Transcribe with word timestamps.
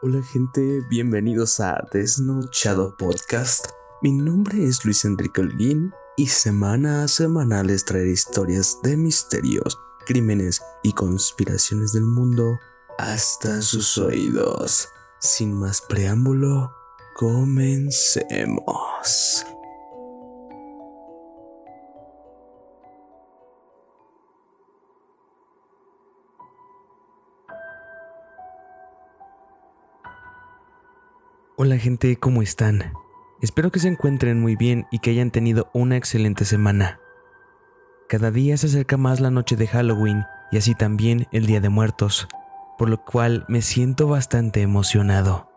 Hola 0.00 0.22
gente, 0.22 0.80
bienvenidos 0.88 1.58
a 1.58 1.84
Desnochado 1.92 2.96
Podcast. 2.96 3.70
Mi 4.00 4.12
nombre 4.12 4.62
es 4.62 4.84
Luis 4.84 5.04
Enrique 5.04 5.40
Holguín 5.40 5.92
y 6.16 6.28
semana 6.28 7.02
a 7.02 7.08
semana 7.08 7.64
les 7.64 7.84
traeré 7.84 8.12
historias 8.12 8.78
de 8.84 8.96
misterios, 8.96 9.76
crímenes 10.06 10.62
y 10.84 10.92
conspiraciones 10.92 11.94
del 11.94 12.04
mundo 12.04 12.60
hasta 12.96 13.60
sus 13.60 13.98
oídos. 13.98 14.88
Sin 15.18 15.52
más 15.54 15.80
preámbulo, 15.80 16.72
comencemos. 17.16 18.24
Hola 31.60 31.76
gente, 31.76 32.16
¿cómo 32.16 32.40
están? 32.40 32.92
Espero 33.42 33.72
que 33.72 33.80
se 33.80 33.88
encuentren 33.88 34.40
muy 34.40 34.54
bien 34.54 34.86
y 34.92 35.00
que 35.00 35.10
hayan 35.10 35.32
tenido 35.32 35.68
una 35.74 35.96
excelente 35.96 36.44
semana. 36.44 37.00
Cada 38.08 38.30
día 38.30 38.56
se 38.56 38.68
acerca 38.68 38.96
más 38.96 39.18
la 39.18 39.32
noche 39.32 39.56
de 39.56 39.66
Halloween 39.66 40.24
y 40.52 40.58
así 40.58 40.76
también 40.76 41.26
el 41.32 41.46
Día 41.46 41.60
de 41.60 41.68
Muertos, 41.68 42.28
por 42.78 42.88
lo 42.88 43.04
cual 43.04 43.44
me 43.48 43.60
siento 43.60 44.06
bastante 44.06 44.62
emocionado. 44.62 45.50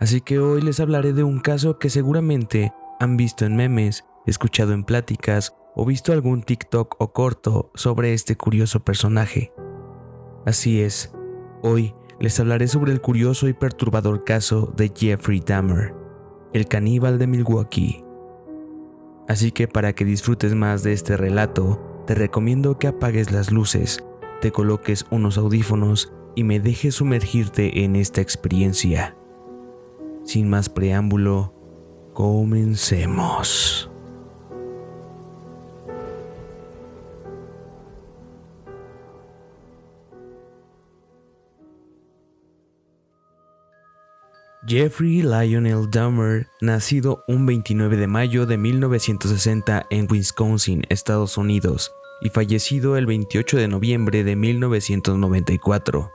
Así 0.00 0.22
que 0.22 0.38
hoy 0.38 0.62
les 0.62 0.80
hablaré 0.80 1.12
de 1.12 1.24
un 1.24 1.40
caso 1.40 1.78
que 1.78 1.90
seguramente 1.90 2.72
han 2.98 3.18
visto 3.18 3.44
en 3.44 3.54
memes, 3.54 4.06
escuchado 4.24 4.72
en 4.72 4.82
pláticas 4.82 5.54
o 5.74 5.84
visto 5.84 6.14
algún 6.14 6.42
TikTok 6.42 6.96
o 6.98 7.12
corto 7.12 7.70
sobre 7.74 8.14
este 8.14 8.38
curioso 8.38 8.80
personaje. 8.80 9.52
Así 10.46 10.80
es, 10.80 11.12
hoy 11.62 11.94
les 12.20 12.38
hablaré 12.40 12.68
sobre 12.68 12.92
el 12.92 13.00
curioso 13.00 13.48
y 13.48 13.52
perturbador 13.52 14.24
caso 14.24 14.72
de 14.76 14.92
Jeffrey 14.94 15.40
Dahmer, 15.40 15.94
el 16.52 16.66
caníbal 16.66 17.18
de 17.18 17.26
Milwaukee. 17.26 18.04
Así 19.28 19.52
que 19.52 19.68
para 19.68 19.92
que 19.92 20.04
disfrutes 20.04 20.54
más 20.54 20.82
de 20.82 20.92
este 20.92 21.16
relato, 21.16 22.02
te 22.06 22.14
recomiendo 22.14 22.78
que 22.78 22.88
apagues 22.88 23.30
las 23.30 23.52
luces, 23.52 24.02
te 24.40 24.50
coloques 24.50 25.04
unos 25.10 25.38
audífonos 25.38 26.12
y 26.34 26.44
me 26.44 26.60
dejes 26.60 26.96
sumergirte 26.96 27.84
en 27.84 27.96
esta 27.96 28.20
experiencia. 28.20 29.16
Sin 30.24 30.48
más 30.48 30.68
preámbulo, 30.68 31.52
comencemos. 32.14 33.87
Jeffrey 44.68 45.22
Lionel 45.22 45.88
Dahmer, 45.90 46.46
nacido 46.60 47.24
un 47.26 47.46
29 47.46 47.96
de 47.96 48.06
mayo 48.06 48.44
de 48.44 48.58
1960 48.58 49.86
en 49.88 50.06
Wisconsin, 50.10 50.82
Estados 50.90 51.38
Unidos, 51.38 51.90
y 52.20 52.28
fallecido 52.28 52.98
el 52.98 53.06
28 53.06 53.56
de 53.56 53.66
noviembre 53.66 54.24
de 54.24 54.36
1994. 54.36 56.10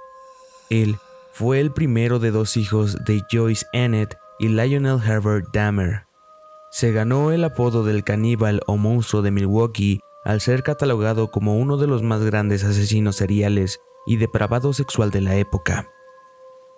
Él 0.70 0.98
fue 1.32 1.62
el 1.62 1.72
primero 1.72 2.20
de 2.20 2.30
dos 2.30 2.56
hijos 2.56 2.96
de 3.06 3.24
Joyce 3.32 3.66
Annette 3.74 4.18
y 4.38 4.50
Lionel 4.50 5.00
Herbert 5.04 5.48
Dahmer. 5.52 6.04
Se 6.70 6.92
ganó 6.92 7.32
el 7.32 7.46
apodo 7.46 7.84
del 7.84 8.04
caníbal 8.04 8.62
o 8.68 8.78
monstruo 8.78 9.24
de 9.24 9.32
Milwaukee 9.32 10.00
al 10.26 10.42
ser 10.42 10.62
catalogado 10.62 11.32
como 11.32 11.58
uno 11.58 11.78
de 11.78 11.88
los 11.88 12.04
más 12.04 12.22
grandes 12.22 12.64
asesinos 12.64 13.16
seriales 13.16 13.80
y 14.06 14.18
depravado 14.18 14.74
sexual 14.74 15.10
de 15.10 15.22
la 15.22 15.38
época 15.38 15.90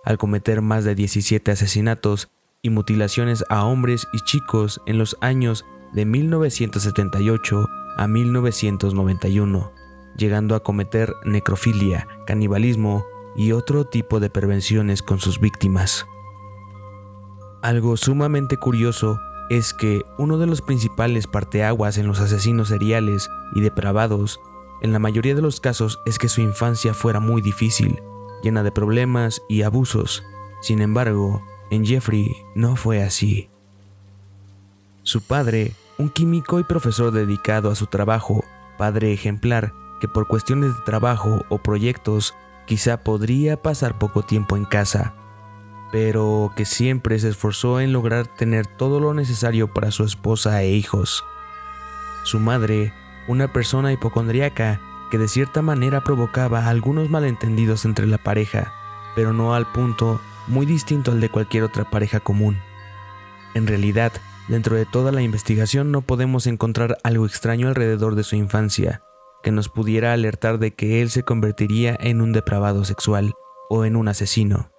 al 0.05 0.17
cometer 0.17 0.61
más 0.61 0.85
de 0.85 0.95
17 0.95 1.51
asesinatos 1.51 2.29
y 2.61 2.69
mutilaciones 2.69 3.43
a 3.49 3.65
hombres 3.65 4.07
y 4.13 4.19
chicos 4.21 4.81
en 4.85 4.97
los 4.97 5.17
años 5.21 5.65
de 5.93 6.05
1978 6.05 7.67
a 7.97 8.07
1991, 8.07 9.71
llegando 10.17 10.55
a 10.55 10.63
cometer 10.63 11.13
necrofilia, 11.25 12.07
canibalismo 12.25 13.05
y 13.35 13.51
otro 13.51 13.85
tipo 13.85 14.19
de 14.19 14.29
prevenciones 14.29 15.01
con 15.01 15.19
sus 15.19 15.39
víctimas. 15.39 16.05
Algo 17.61 17.97
sumamente 17.97 18.57
curioso 18.57 19.19
es 19.49 19.73
que 19.73 20.01
uno 20.17 20.37
de 20.37 20.47
los 20.47 20.61
principales 20.61 21.27
parteaguas 21.27 21.97
en 21.97 22.07
los 22.07 22.19
asesinos 22.19 22.69
seriales 22.69 23.29
y 23.53 23.61
depravados, 23.61 24.39
en 24.81 24.91
la 24.91 24.99
mayoría 24.99 25.35
de 25.35 25.41
los 25.41 25.59
casos, 25.59 25.99
es 26.05 26.19
que 26.19 26.29
su 26.29 26.41
infancia 26.41 26.93
fuera 26.93 27.19
muy 27.19 27.41
difícil, 27.41 28.01
llena 28.43 28.63
de 28.63 28.71
problemas 28.71 29.41
y 29.49 29.63
abusos. 29.63 30.23
Sin 30.61 30.81
embargo, 30.81 31.43
en 31.69 31.85
Jeffrey 31.85 32.35
no 32.55 32.75
fue 32.75 33.03
así. 33.03 33.49
Su 35.03 35.21
padre, 35.21 35.73
un 35.97 36.09
químico 36.09 36.59
y 36.59 36.63
profesor 36.63 37.11
dedicado 37.11 37.69
a 37.69 37.75
su 37.75 37.87
trabajo, 37.87 38.43
padre 38.77 39.13
ejemplar, 39.13 39.73
que 39.99 40.07
por 40.07 40.27
cuestiones 40.27 40.75
de 40.75 40.83
trabajo 40.83 41.45
o 41.49 41.59
proyectos 41.59 42.33
quizá 42.65 43.03
podría 43.03 43.61
pasar 43.61 43.97
poco 43.97 44.23
tiempo 44.23 44.57
en 44.57 44.65
casa, 44.65 45.13
pero 45.91 46.51
que 46.55 46.65
siempre 46.65 47.19
se 47.19 47.29
esforzó 47.29 47.79
en 47.79 47.93
lograr 47.93 48.27
tener 48.27 48.65
todo 48.65 48.99
lo 48.99 49.13
necesario 49.13 49.71
para 49.73 49.91
su 49.91 50.03
esposa 50.03 50.61
e 50.63 50.71
hijos. 50.71 51.23
Su 52.23 52.39
madre, 52.39 52.91
una 53.27 53.53
persona 53.53 53.93
hipocondriaca 53.93 54.81
que 55.09 55.17
de 55.17 55.27
cierta 55.27 55.61
manera 55.61 56.03
provocaba 56.03 56.67
algunos 56.67 57.09
malentendidos 57.09 57.85
entre 57.85 58.07
la 58.07 58.17
pareja, 58.17 58.73
pero 59.15 59.33
no 59.33 59.53
al 59.53 59.71
punto 59.71 60.19
muy 60.47 60.65
distinto 60.65 61.11
al 61.11 61.21
de 61.21 61.29
cualquier 61.29 61.63
otra 61.63 61.89
pareja 61.89 62.19
común. 62.19 62.57
En 63.53 63.67
realidad, 63.67 64.11
dentro 64.47 64.75
de 64.75 64.85
toda 64.85 65.11
la 65.11 65.21
investigación 65.21 65.91
no 65.91 66.01
podemos 66.01 66.47
encontrar 66.47 66.97
algo 67.03 67.25
extraño 67.25 67.67
alrededor 67.67 68.15
de 68.15 68.23
su 68.23 68.35
infancia, 68.35 69.01
que 69.43 69.51
nos 69.51 69.69
pudiera 69.69 70.13
alertar 70.13 70.59
de 70.59 70.73
que 70.73 71.01
él 71.01 71.09
se 71.09 71.23
convertiría 71.23 71.95
en 71.99 72.21
un 72.21 72.33
depravado 72.33 72.83
sexual 72.83 73.33
o 73.69 73.85
en 73.85 73.95
un 73.95 74.07
asesino. 74.07 74.71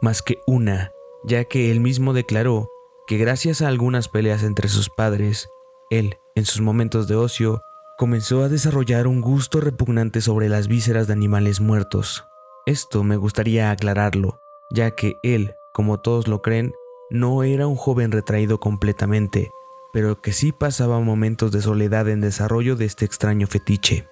Más 0.00 0.22
que 0.22 0.38
una, 0.46 0.92
ya 1.24 1.44
que 1.44 1.70
él 1.70 1.80
mismo 1.80 2.12
declaró 2.12 2.70
que 3.06 3.18
gracias 3.18 3.62
a 3.62 3.68
algunas 3.68 4.08
peleas 4.08 4.42
entre 4.42 4.68
sus 4.68 4.88
padres, 4.88 5.48
él, 5.90 6.16
en 6.34 6.44
sus 6.44 6.60
momentos 6.60 7.08
de 7.08 7.16
ocio, 7.16 7.60
comenzó 7.96 8.42
a 8.42 8.48
desarrollar 8.48 9.06
un 9.06 9.20
gusto 9.20 9.60
repugnante 9.60 10.20
sobre 10.20 10.48
las 10.48 10.68
vísceras 10.68 11.06
de 11.06 11.12
animales 11.12 11.60
muertos. 11.60 12.24
Esto 12.66 13.04
me 13.04 13.16
gustaría 13.16 13.70
aclararlo, 13.70 14.40
ya 14.70 14.92
que 14.92 15.18
él, 15.22 15.54
como 15.72 16.00
todos 16.00 16.28
lo 16.28 16.42
creen, 16.42 16.72
no 17.10 17.42
era 17.42 17.66
un 17.66 17.76
joven 17.76 18.12
retraído 18.12 18.58
completamente, 18.58 19.50
pero 19.92 20.22
que 20.22 20.32
sí 20.32 20.52
pasaba 20.52 21.00
momentos 21.00 21.52
de 21.52 21.60
soledad 21.60 22.08
en 22.08 22.20
desarrollo 22.20 22.76
de 22.76 22.86
este 22.86 23.04
extraño 23.04 23.46
fetiche. 23.46 24.08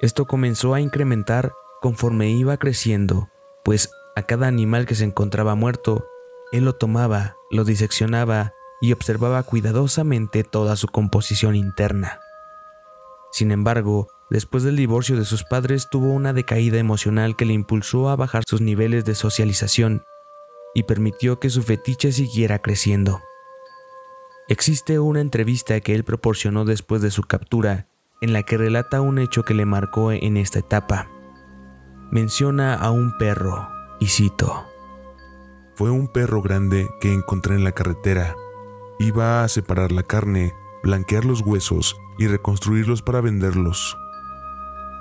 Esto 0.00 0.26
comenzó 0.26 0.74
a 0.74 0.80
incrementar 0.80 1.52
conforme 1.80 2.30
iba 2.30 2.56
creciendo, 2.56 3.28
pues 3.64 3.90
a 4.16 4.22
cada 4.22 4.46
animal 4.46 4.86
que 4.86 4.94
se 4.94 5.04
encontraba 5.04 5.54
muerto, 5.54 6.06
él 6.52 6.64
lo 6.64 6.74
tomaba, 6.74 7.36
lo 7.50 7.64
diseccionaba 7.64 8.52
y 8.80 8.92
observaba 8.92 9.42
cuidadosamente 9.42 10.44
toda 10.44 10.76
su 10.76 10.88
composición 10.88 11.56
interna. 11.56 12.20
Sin 13.34 13.50
embargo, 13.50 14.06
después 14.30 14.62
del 14.62 14.76
divorcio 14.76 15.16
de 15.16 15.24
sus 15.24 15.42
padres 15.42 15.88
tuvo 15.90 16.06
una 16.12 16.32
decaída 16.32 16.78
emocional 16.78 17.34
que 17.34 17.44
le 17.44 17.52
impulsó 17.52 18.08
a 18.08 18.14
bajar 18.14 18.44
sus 18.46 18.60
niveles 18.60 19.04
de 19.04 19.16
socialización 19.16 20.04
y 20.72 20.84
permitió 20.84 21.40
que 21.40 21.50
su 21.50 21.64
fetiche 21.64 22.12
siguiera 22.12 22.60
creciendo. 22.60 23.20
Existe 24.46 25.00
una 25.00 25.20
entrevista 25.20 25.80
que 25.80 25.96
él 25.96 26.04
proporcionó 26.04 26.64
después 26.64 27.02
de 27.02 27.10
su 27.10 27.24
captura 27.24 27.88
en 28.20 28.32
la 28.32 28.44
que 28.44 28.56
relata 28.56 29.00
un 29.00 29.18
hecho 29.18 29.42
que 29.42 29.54
le 29.54 29.66
marcó 29.66 30.12
en 30.12 30.36
esta 30.36 30.60
etapa. 30.60 31.08
Menciona 32.12 32.76
a 32.76 32.92
un 32.92 33.18
perro, 33.18 33.68
y 33.98 34.06
cito, 34.06 34.64
Fue 35.74 35.90
un 35.90 36.06
perro 36.06 36.40
grande 36.40 36.86
que 37.00 37.12
encontré 37.12 37.56
en 37.56 37.64
la 37.64 37.72
carretera. 37.72 38.36
Iba 39.00 39.42
a 39.42 39.48
separar 39.48 39.90
la 39.90 40.04
carne, 40.04 40.54
blanquear 40.84 41.24
los 41.24 41.40
huesos 41.40 41.96
y 42.18 42.26
reconstruirlos 42.26 43.02
para 43.02 43.20
venderlos. 43.20 43.96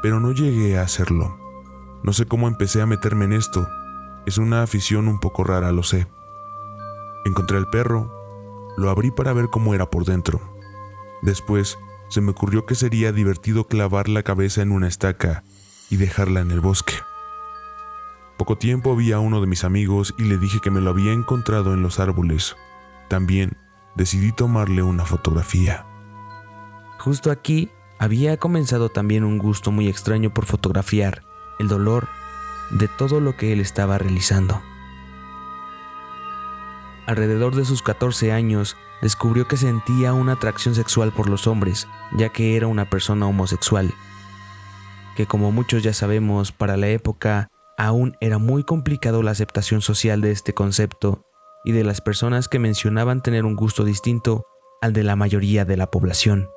Pero 0.01 0.19
no 0.19 0.31
llegué 0.31 0.77
a 0.77 0.83
hacerlo. 0.83 1.37
No 2.03 2.13
sé 2.13 2.25
cómo 2.25 2.47
empecé 2.47 2.81
a 2.81 2.85
meterme 2.85 3.25
en 3.25 3.33
esto. 3.33 3.67
Es 4.25 4.37
una 4.37 4.61
afición 4.61 5.07
un 5.07 5.19
poco 5.19 5.43
rara, 5.43 5.71
lo 5.71 5.83
sé. 5.83 6.07
Encontré 7.25 7.57
al 7.57 7.69
perro, 7.69 8.11
lo 8.77 8.89
abrí 8.89 9.11
para 9.11 9.33
ver 9.33 9.47
cómo 9.49 9.73
era 9.73 9.89
por 9.89 10.05
dentro. 10.05 10.41
Después 11.21 11.77
se 12.09 12.21
me 12.21 12.31
ocurrió 12.31 12.65
que 12.65 12.75
sería 12.75 13.11
divertido 13.11 13.65
clavar 13.65 14.09
la 14.09 14.23
cabeza 14.23 14.61
en 14.61 14.71
una 14.71 14.87
estaca 14.87 15.43
y 15.89 15.95
dejarla 15.95 16.41
en 16.41 16.51
el 16.51 16.59
bosque. 16.59 16.95
Poco 18.37 18.57
tiempo 18.57 18.95
vi 18.95 19.11
a 19.13 19.19
uno 19.19 19.39
de 19.39 19.47
mis 19.47 19.63
amigos 19.63 20.13
y 20.17 20.23
le 20.23 20.37
dije 20.37 20.59
que 20.59 20.71
me 20.71 20.81
lo 20.81 20.89
había 20.89 21.13
encontrado 21.13 21.73
en 21.73 21.81
los 21.81 21.99
árboles. 21.99 22.57
También 23.07 23.57
decidí 23.95 24.31
tomarle 24.31 24.83
una 24.83 25.05
fotografía. 25.05 25.85
Justo 27.03 27.31
aquí 27.31 27.69
había 27.99 28.37
comenzado 28.37 28.87
también 28.87 29.25
un 29.25 29.37
gusto 29.37 29.71
muy 29.71 29.89
extraño 29.89 30.33
por 30.33 30.45
fotografiar 30.45 31.25
el 31.59 31.67
dolor, 31.67 32.07
de 32.71 32.87
todo 32.87 33.19
lo 33.19 33.35
que 33.35 33.51
él 33.51 33.59
estaba 33.59 33.97
realizando. 33.97 34.61
Alrededor 37.05 37.55
de 37.55 37.65
sus 37.65 37.81
14 37.81 38.31
años, 38.31 38.77
descubrió 39.01 39.49
que 39.49 39.57
sentía 39.57 40.13
una 40.13 40.31
atracción 40.31 40.75
sexual 40.75 41.11
por 41.11 41.27
los 41.27 41.45
hombres, 41.45 41.89
ya 42.17 42.29
que 42.29 42.55
era 42.55 42.67
una 42.67 42.89
persona 42.89 43.27
homosexual, 43.27 43.93
que 45.17 45.25
como 45.25 45.51
muchos 45.51 45.83
ya 45.83 45.91
sabemos, 45.91 46.53
para 46.53 46.77
la 46.77 46.87
época 46.87 47.49
aún 47.77 48.15
era 48.21 48.37
muy 48.37 48.63
complicado 48.63 49.23
la 49.23 49.31
aceptación 49.31 49.81
social 49.81 50.21
de 50.21 50.31
este 50.31 50.53
concepto 50.53 51.25
y 51.65 51.73
de 51.73 51.83
las 51.83 51.99
personas 51.99 52.47
que 52.47 52.59
mencionaban 52.59 53.21
tener 53.21 53.43
un 53.43 53.57
gusto 53.57 53.83
distinto 53.83 54.45
al 54.81 54.93
de 54.93 55.03
la 55.03 55.17
mayoría 55.17 55.65
de 55.65 55.75
la 55.75 55.91
población. 55.91 56.47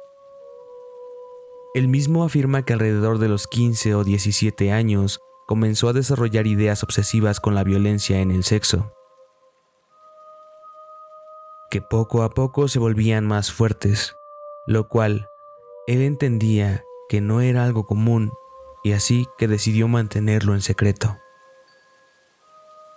Él 1.76 1.88
mismo 1.88 2.24
afirma 2.24 2.62
que 2.62 2.72
alrededor 2.72 3.18
de 3.18 3.28
los 3.28 3.46
15 3.46 3.96
o 3.96 4.02
17 4.02 4.72
años 4.72 5.20
comenzó 5.46 5.90
a 5.90 5.92
desarrollar 5.92 6.46
ideas 6.46 6.82
obsesivas 6.82 7.38
con 7.38 7.54
la 7.54 7.64
violencia 7.64 8.20
en 8.20 8.30
el 8.30 8.44
sexo, 8.44 8.94
que 11.68 11.82
poco 11.82 12.22
a 12.22 12.30
poco 12.30 12.68
se 12.68 12.78
volvían 12.78 13.26
más 13.26 13.52
fuertes, 13.52 14.16
lo 14.66 14.88
cual 14.88 15.28
él 15.86 16.00
entendía 16.00 16.82
que 17.10 17.20
no 17.20 17.42
era 17.42 17.64
algo 17.64 17.84
común 17.84 18.32
y 18.82 18.92
así 18.92 19.26
que 19.36 19.46
decidió 19.46 19.86
mantenerlo 19.86 20.54
en 20.54 20.62
secreto. 20.62 21.18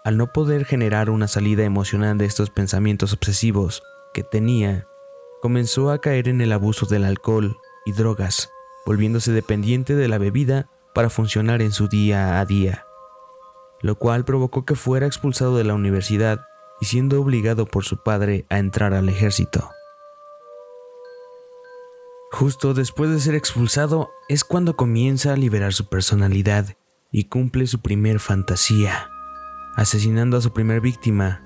Al 0.06 0.16
no 0.16 0.32
poder 0.32 0.64
generar 0.64 1.10
una 1.10 1.28
salida 1.28 1.66
emocional 1.66 2.18
de 2.18 2.28
estos 2.28 2.50
pensamientos 2.50 3.12
obsesivos 3.12 3.84
que 4.14 4.24
tenía, 4.24 4.88
comenzó 5.42 5.92
a 5.92 6.00
caer 6.00 6.30
en 6.30 6.40
el 6.40 6.54
abuso 6.54 6.86
del 6.86 7.04
alcohol 7.04 7.58
y 7.86 7.92
drogas, 7.92 8.50
volviéndose 8.86 9.32
dependiente 9.32 9.96
de 9.96 10.08
la 10.08 10.18
bebida 10.18 10.70
para 10.94 11.10
funcionar 11.10 11.62
en 11.62 11.72
su 11.72 11.88
día 11.88 12.40
a 12.40 12.46
día, 12.46 12.86
lo 13.82 13.96
cual 13.96 14.26
provocó 14.26 14.66
que 14.66 14.76
fuera 14.76 15.06
expulsado 15.06 15.58
de 15.58 15.64
la 15.64 15.74
universidad 15.74 16.42
y 16.82 16.86
siendo 16.86 17.22
obligado 17.22 17.66
por 17.66 17.84
su 17.84 18.04
padre 18.04 18.46
a 18.50 18.58
entrar 18.58 18.94
al 18.94 19.10
ejército. 19.10 19.70
Justo 22.32 22.74
después 22.74 23.10
de 23.10 23.20
ser 23.20 23.36
expulsado 23.36 24.12
es 24.28 24.44
cuando 24.44 24.76
comienza 24.76 25.34
a 25.34 25.38
liberar 25.38 25.74
su 25.74 25.90
personalidad 25.90 26.76
y 27.12 27.26
cumple 27.26 27.66
su 27.66 27.82
primer 27.82 28.20
fantasía, 28.20 29.10
asesinando 29.76 30.38
a 30.38 30.42
su 30.42 30.54
primer 30.54 30.80
víctima. 30.80 31.44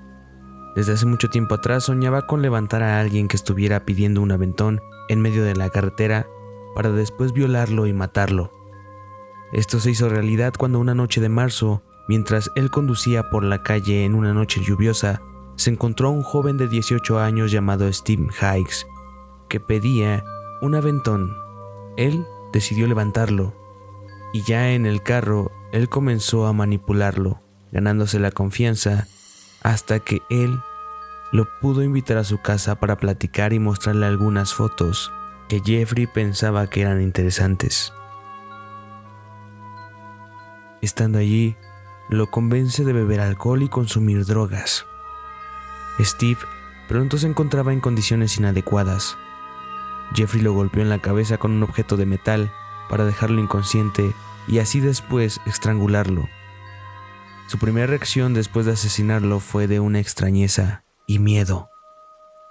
Desde 0.76 0.94
hace 0.94 1.06
mucho 1.06 1.30
tiempo 1.30 1.56
atrás 1.56 1.86
soñaba 1.86 2.28
con 2.28 2.42
levantar 2.42 2.84
a 2.84 3.00
alguien 3.00 3.28
que 3.28 3.38
estuviera 3.38 3.86
pidiendo 3.86 4.22
un 4.22 4.32
aventón 4.32 4.82
en 5.08 5.22
medio 5.22 5.44
de 5.44 5.56
la 5.56 5.70
carretera 5.70 6.28
para 6.74 6.92
después 6.92 7.34
violarlo 7.34 7.88
y 7.88 7.94
matarlo. 7.94 8.52
Esto 9.52 9.80
se 9.80 9.92
hizo 9.92 10.10
realidad 10.10 10.54
cuando 10.58 10.80
una 10.80 10.96
noche 10.96 11.22
de 11.22 11.30
marzo, 11.30 11.84
mientras 12.08 12.50
él 12.56 12.72
conducía 12.72 13.30
por 13.30 13.44
la 13.44 13.62
calle 13.62 14.06
en 14.06 14.16
una 14.16 14.34
noche 14.34 14.62
lluviosa, 14.62 15.22
se 15.56 15.70
encontró 15.70 16.10
un 16.10 16.24
joven 16.24 16.58
de 16.58 16.68
18 16.68 17.20
años 17.20 17.52
llamado 17.52 17.92
Steve 17.94 18.28
Hikes, 18.30 18.88
que 19.50 19.60
pedía 19.60 20.24
un 20.62 20.74
aventón. 20.76 21.36
Él 21.98 22.26
decidió 22.52 22.88
levantarlo 22.88 23.54
y 24.34 24.42
ya 24.42 24.72
en 24.72 24.88
el 24.88 25.04
carro 25.04 25.52
él 25.72 25.90
comenzó 25.90 26.48
a 26.48 26.54
manipularlo, 26.54 27.42
ganándose 27.72 28.20
la 28.20 28.32
confianza 28.32 29.08
hasta 29.62 30.00
que 30.00 30.22
él 30.30 30.60
lo 31.32 31.48
pudo 31.62 31.84
invitar 31.84 32.18
a 32.18 32.24
su 32.24 32.40
casa 32.40 32.76
para 32.76 32.98
platicar 32.98 33.54
y 33.54 33.60
mostrarle 33.60 34.06
algunas 34.08 34.54
fotos 34.54 35.12
que 35.48 35.62
Jeffrey 35.64 36.08
pensaba 36.08 36.68
que 36.68 36.82
eran 36.82 37.02
interesantes. 37.02 37.94
Estando 40.82 41.20
allí, 41.20 41.56
lo 42.10 42.30
convence 42.30 42.84
de 42.84 42.94
beber 42.94 43.20
alcohol 43.20 43.64
y 43.64 43.70
consumir 43.70 44.26
drogas. 44.26 44.86
Steve 46.00 46.40
pronto 46.88 47.18
se 47.18 47.28
encontraba 47.28 47.72
en 47.72 47.80
condiciones 47.80 48.38
inadecuadas, 48.38 49.18
Jeffrey 50.14 50.42
lo 50.42 50.54
golpeó 50.54 50.82
en 50.82 50.90
la 50.90 51.00
cabeza 51.00 51.38
con 51.38 51.52
un 51.52 51.64
objeto 51.64 51.98
de 51.98 52.06
metal 52.06 52.52
para 52.90 53.06
dejarlo 53.06 53.42
inconsciente 53.42 54.14
y 54.48 54.60
así 54.60 54.80
después 54.80 55.42
estrangularlo. 55.46 56.28
Su 57.48 57.58
primera 57.58 57.88
reacción 57.88 58.34
después 58.34 58.66
de 58.66 58.74
asesinarlo 58.74 59.40
fue 59.40 59.68
de 59.68 59.80
una 59.80 60.00
extrañeza 60.00 60.84
y 61.08 61.20
miedo, 61.20 61.70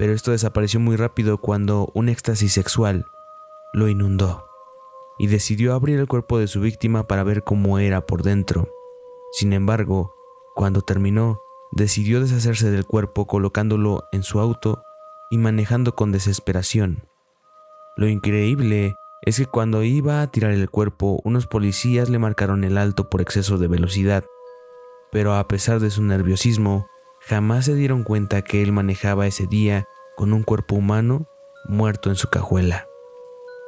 pero 0.02 0.14
esto 0.14 0.32
desapareció 0.32 0.80
muy 0.80 0.96
rápido 0.96 1.38
cuando 1.38 1.92
un 1.94 2.08
éxtasis 2.08 2.52
sexual 2.52 3.06
lo 3.72 3.86
inundó 3.86 4.48
y 5.16 5.28
decidió 5.28 5.74
abrir 5.74 6.00
el 6.00 6.08
cuerpo 6.08 6.40
de 6.40 6.48
su 6.48 6.60
víctima 6.60 7.06
para 7.06 7.22
ver 7.22 7.44
cómo 7.44 7.78
era 7.78 8.04
por 8.04 8.24
dentro. 8.24 8.68
Sin 9.30 9.52
embargo, 9.52 10.12
cuando 10.56 10.82
terminó, 10.82 11.40
decidió 11.70 12.20
deshacerse 12.20 12.68
del 12.72 12.84
cuerpo 12.84 13.28
colocándolo 13.28 14.02
en 14.10 14.24
su 14.24 14.40
auto 14.40 14.82
y 15.30 15.38
manejando 15.38 15.94
con 15.94 16.10
desesperación. 16.10 17.04
Lo 17.96 18.08
increíble 18.08 18.96
es 19.24 19.36
que 19.36 19.46
cuando 19.46 19.84
iba 19.84 20.20
a 20.20 20.26
tirar 20.26 20.50
el 20.50 20.68
cuerpo, 20.68 21.20
unos 21.22 21.46
policías 21.46 22.10
le 22.10 22.18
marcaron 22.18 22.64
el 22.64 22.76
alto 22.76 23.08
por 23.08 23.20
exceso 23.20 23.56
de 23.56 23.68
velocidad, 23.68 24.24
pero 25.12 25.36
a 25.36 25.46
pesar 25.46 25.78
de 25.78 25.90
su 25.90 26.02
nerviosismo, 26.02 26.88
jamás 27.26 27.66
se 27.66 27.74
dieron 27.74 28.04
cuenta 28.04 28.42
que 28.42 28.62
él 28.62 28.72
manejaba 28.72 29.26
ese 29.26 29.46
día 29.46 29.86
con 30.16 30.32
un 30.32 30.42
cuerpo 30.42 30.74
humano 30.74 31.28
muerto 31.66 32.10
en 32.10 32.16
su 32.16 32.28
cajuela. 32.28 32.86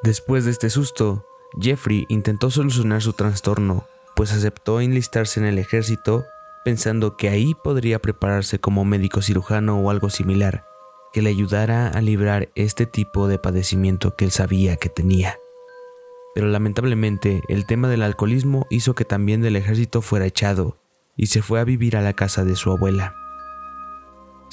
Después 0.02 0.44
de 0.44 0.50
este 0.50 0.70
susto, 0.70 1.26
Jeffrey 1.60 2.04
intentó 2.08 2.50
solucionar 2.50 3.00
su 3.00 3.12
trastorno, 3.12 3.86
pues 4.16 4.32
aceptó 4.32 4.80
enlistarse 4.80 5.40
en 5.40 5.46
el 5.46 5.58
ejército 5.58 6.24
pensando 6.64 7.16
que 7.16 7.28
ahí 7.28 7.54
podría 7.54 7.98
prepararse 8.00 8.58
como 8.58 8.84
médico 8.84 9.22
cirujano 9.22 9.78
o 9.80 9.90
algo 9.90 10.10
similar, 10.10 10.66
que 11.12 11.22
le 11.22 11.30
ayudara 11.30 11.88
a 11.88 12.00
librar 12.00 12.48
este 12.54 12.86
tipo 12.86 13.28
de 13.28 13.38
padecimiento 13.38 14.16
que 14.16 14.24
él 14.24 14.30
sabía 14.30 14.76
que 14.76 14.88
tenía. 14.88 15.38
Pero 16.34 16.48
lamentablemente 16.48 17.42
el 17.48 17.66
tema 17.66 17.88
del 17.88 18.02
alcoholismo 18.02 18.66
hizo 18.70 18.94
que 18.94 19.04
también 19.04 19.40
del 19.40 19.56
ejército 19.56 20.02
fuera 20.02 20.26
echado 20.26 20.78
y 21.16 21.26
se 21.26 21.42
fue 21.42 21.60
a 21.60 21.64
vivir 21.64 21.96
a 21.96 22.02
la 22.02 22.14
casa 22.14 22.44
de 22.44 22.56
su 22.56 22.72
abuela. 22.72 23.14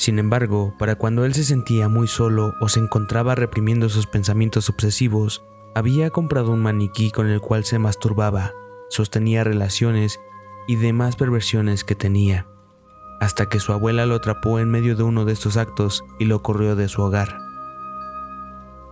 Sin 0.02 0.18
embargo, 0.18 0.74
para 0.80 0.96
cuando 0.96 1.26
él 1.26 1.36
se 1.36 1.44
sentía 1.44 1.88
muy 1.88 2.08
solo 2.08 2.56
o 2.60 2.70
se 2.70 2.80
encontraba 2.80 3.36
reprimiendo 3.36 3.88
sus 3.88 4.08
pensamientos 4.08 4.68
obsesivos, 4.68 5.44
había 5.76 6.10
comprado 6.10 6.54
un 6.54 6.60
maniquí 6.60 7.12
con 7.12 7.28
el 7.28 7.40
cual 7.40 7.66
se 7.66 7.78
masturbaba, 7.78 8.52
sostenía 8.90 9.44
relaciones 9.44 10.20
y 10.68 10.78
demás 10.78 11.18
perversiones 11.18 11.84
que 11.84 11.94
tenía 11.94 12.48
hasta 13.20 13.48
que 13.48 13.60
su 13.60 13.74
abuela 13.74 14.08
lo 14.08 14.16
atrapó 14.16 14.58
en 14.58 14.72
medio 14.72 14.96
de 14.96 15.04
uno 15.04 15.24
de 15.24 15.34
estos 15.34 15.56
actos 15.56 16.04
y 16.18 16.26
lo 16.26 16.42
corrió 16.42 16.76
de 16.76 16.88
su 16.88 17.04
hogar. 17.04 17.38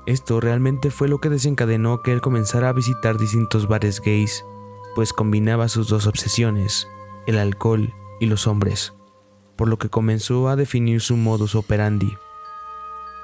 Esto 0.05 0.39
realmente 0.39 0.91
fue 0.91 1.07
lo 1.07 1.17
que 1.17 1.29
desencadenó 1.29 2.03
que 2.03 2.13
él 2.13 2.21
comenzara 2.21 2.69
a 2.69 2.73
visitar 2.73 3.17
distintos 3.17 3.67
bares 3.67 3.99
gays, 3.99 4.45
pues 4.93 5.11
combinaba 5.11 5.69
sus 5.69 5.87
dos 5.87 6.05
obsesiones, 6.05 6.87
el 7.25 7.39
alcohol 7.39 7.95
y 8.19 8.27
los 8.27 8.45
hombres, 8.45 8.93
por 9.59 9.67
lo 9.67 9.77
que 9.77 9.89
comenzó 9.89 10.47
a 10.47 10.55
definir 10.55 11.01
su 11.01 11.17
modus 11.17 11.53
operandi. 11.53 12.17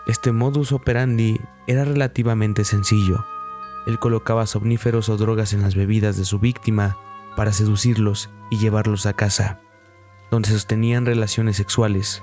Este 0.06 0.34
modus 0.34 0.74
operandi 0.74 1.40
era 1.66 1.86
relativamente 1.86 2.66
sencillo. 2.66 3.26
Él 3.88 4.00
colocaba 4.00 4.46
somníferos 4.46 5.08
o 5.08 5.16
drogas 5.16 5.54
en 5.54 5.62
las 5.62 5.76
bebidas 5.76 6.18
de 6.18 6.26
su 6.26 6.40
víctima 6.40 6.98
para 7.38 7.54
seducirlos 7.54 8.30
y 8.50 8.58
llevarlos 8.58 9.06
a 9.06 9.14
casa 9.14 9.62
donde 10.30 10.50
sostenían 10.50 11.06
relaciones 11.06 11.56
sexuales. 11.56 12.22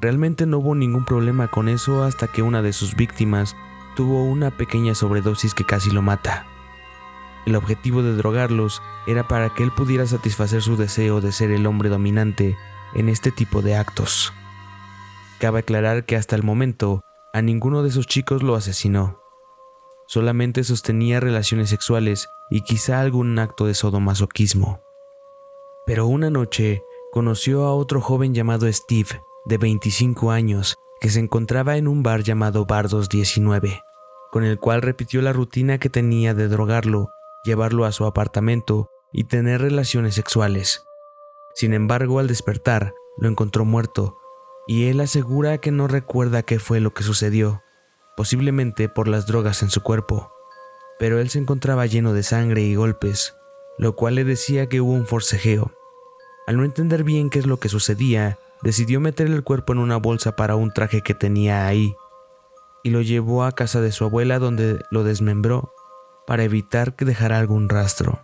Realmente 0.00 0.44
no 0.44 0.58
hubo 0.58 0.74
ningún 0.74 1.04
problema 1.04 1.46
con 1.46 1.68
eso 1.68 2.02
hasta 2.02 2.26
que 2.26 2.42
una 2.42 2.62
de 2.62 2.72
sus 2.72 2.96
víctimas 2.96 3.54
tuvo 3.94 4.24
una 4.24 4.50
pequeña 4.50 4.96
sobredosis 4.96 5.54
que 5.54 5.62
casi 5.62 5.92
lo 5.92 6.02
mata. 6.02 6.48
El 7.46 7.54
objetivo 7.54 8.02
de 8.02 8.16
drogarlos 8.16 8.82
era 9.06 9.28
para 9.28 9.54
que 9.54 9.62
él 9.62 9.70
pudiera 9.70 10.04
satisfacer 10.04 10.62
su 10.62 10.76
deseo 10.76 11.20
de 11.20 11.30
ser 11.30 11.52
el 11.52 11.66
hombre 11.66 11.90
dominante 11.90 12.56
en 12.94 13.08
este 13.08 13.30
tipo 13.30 13.62
de 13.62 13.76
actos. 13.76 14.32
Cabe 15.38 15.60
aclarar 15.60 16.04
que 16.04 16.16
hasta 16.16 16.36
el 16.36 16.42
momento 16.42 17.02
a 17.32 17.42
ninguno 17.42 17.82
de 17.82 17.90
esos 17.90 18.06
chicos 18.06 18.42
lo 18.42 18.54
asesinó. 18.54 19.20
Solamente 20.06 20.64
sostenía 20.64 21.20
relaciones 21.20 21.68
sexuales 21.68 22.28
y 22.48 22.62
quizá 22.62 23.00
algún 23.00 23.38
acto 23.38 23.66
de 23.66 23.74
sodomasoquismo. 23.74 24.80
Pero 25.84 26.06
una 26.06 26.30
noche 26.30 26.82
conoció 27.12 27.64
a 27.64 27.74
otro 27.74 28.00
joven 28.00 28.34
llamado 28.34 28.72
Steve, 28.72 29.20
de 29.44 29.58
25 29.58 30.30
años, 30.30 30.76
que 31.00 31.10
se 31.10 31.20
encontraba 31.20 31.76
en 31.76 31.88
un 31.88 32.02
bar 32.02 32.22
llamado 32.22 32.64
Bardos 32.64 33.08
19, 33.08 33.82
con 34.32 34.44
el 34.44 34.58
cual 34.58 34.82
repitió 34.82 35.20
la 35.22 35.32
rutina 35.32 35.78
que 35.78 35.90
tenía 35.90 36.34
de 36.34 36.48
drogarlo, 36.48 37.10
llevarlo 37.44 37.84
a 37.84 37.92
su 37.92 38.06
apartamento 38.06 38.90
y 39.12 39.24
tener 39.24 39.60
relaciones 39.60 40.14
sexuales. 40.14 40.85
Sin 41.56 41.72
embargo, 41.72 42.18
al 42.18 42.26
despertar, 42.26 42.94
lo 43.16 43.28
encontró 43.28 43.64
muerto, 43.64 44.18
y 44.66 44.88
él 44.88 45.00
asegura 45.00 45.56
que 45.56 45.70
no 45.70 45.88
recuerda 45.88 46.42
qué 46.42 46.58
fue 46.58 46.80
lo 46.80 46.92
que 46.92 47.02
sucedió, 47.02 47.62
posiblemente 48.14 48.90
por 48.90 49.08
las 49.08 49.26
drogas 49.26 49.62
en 49.62 49.70
su 49.70 49.82
cuerpo, 49.82 50.30
pero 50.98 51.18
él 51.18 51.30
se 51.30 51.38
encontraba 51.38 51.86
lleno 51.86 52.12
de 52.12 52.22
sangre 52.22 52.60
y 52.60 52.74
golpes, 52.74 53.34
lo 53.78 53.96
cual 53.96 54.16
le 54.16 54.24
decía 54.24 54.68
que 54.68 54.82
hubo 54.82 54.92
un 54.92 55.06
forcejeo 55.06 55.72
Al 56.46 56.58
no 56.58 56.64
entender 56.64 57.04
bien 57.04 57.30
qué 57.30 57.38
es 57.38 57.46
lo 57.46 57.58
que 57.58 57.70
sucedía, 57.70 58.38
decidió 58.62 59.00
meter 59.00 59.26
el 59.26 59.42
cuerpo 59.42 59.72
en 59.72 59.78
una 59.78 59.96
bolsa 59.96 60.36
para 60.36 60.56
un 60.56 60.72
traje 60.72 61.00
que 61.00 61.14
tenía 61.14 61.66
ahí 61.66 61.96
y 62.82 62.90
lo 62.90 63.00
llevó 63.00 63.44
a 63.44 63.52
casa 63.52 63.80
de 63.80 63.92
su 63.92 64.04
abuela 64.04 64.38
donde 64.38 64.78
lo 64.90 65.04
desmembró 65.04 65.72
para 66.26 66.44
evitar 66.44 66.94
que 66.94 67.04
dejara 67.04 67.38
algún 67.38 67.68
rastro. 67.68 68.20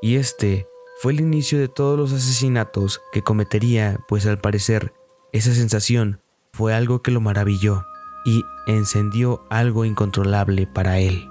Y 0.00 0.16
este 0.16 0.68
fue 1.02 1.14
el 1.14 1.20
inicio 1.20 1.58
de 1.58 1.66
todos 1.66 1.98
los 1.98 2.12
asesinatos 2.12 3.02
que 3.10 3.22
cometería, 3.22 3.98
pues 4.06 4.24
al 4.24 4.38
parecer 4.38 4.94
esa 5.32 5.52
sensación 5.52 6.20
fue 6.52 6.74
algo 6.74 7.02
que 7.02 7.10
lo 7.10 7.20
maravilló 7.20 7.84
y 8.24 8.44
encendió 8.68 9.44
algo 9.50 9.84
incontrolable 9.84 10.68
para 10.68 11.00
él. 11.00 11.28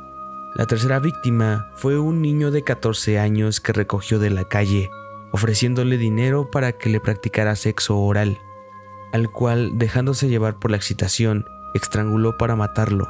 La 0.55 0.65
tercera 0.65 0.99
víctima 0.99 1.71
fue 1.75 1.97
un 1.97 2.21
niño 2.21 2.51
de 2.51 2.65
14 2.65 3.17
años 3.17 3.61
que 3.61 3.71
recogió 3.71 4.19
de 4.19 4.29
la 4.29 4.43
calle, 4.43 4.89
ofreciéndole 5.31 5.97
dinero 5.97 6.51
para 6.51 6.73
que 6.73 6.89
le 6.89 6.99
practicara 6.99 7.55
sexo 7.55 7.97
oral, 7.97 8.39
al 9.13 9.31
cual, 9.31 9.77
dejándose 9.77 10.27
llevar 10.27 10.59
por 10.59 10.71
la 10.71 10.77
excitación, 10.77 11.45
estranguló 11.73 12.37
para 12.37 12.57
matarlo. 12.57 13.07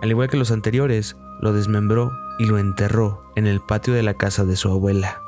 Al 0.00 0.08
igual 0.08 0.30
que 0.30 0.38
los 0.38 0.52
anteriores, 0.52 1.18
lo 1.42 1.52
desmembró 1.52 2.12
y 2.38 2.46
lo 2.46 2.56
enterró 2.56 3.30
en 3.36 3.46
el 3.46 3.60
patio 3.60 3.92
de 3.92 4.02
la 4.02 4.14
casa 4.14 4.46
de 4.46 4.56
su 4.56 4.70
abuela. 4.70 5.19